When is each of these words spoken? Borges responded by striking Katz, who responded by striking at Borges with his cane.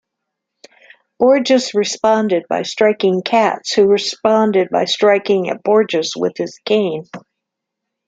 Borges 1.19 1.75
responded 1.75 2.47
by 2.49 2.63
striking 2.63 3.21
Katz, 3.21 3.73
who 3.73 3.85
responded 3.85 4.69
by 4.71 4.85
striking 4.85 5.47
at 5.51 5.61
Borges 5.61 6.13
with 6.17 6.33
his 6.37 6.57
cane. 6.65 7.03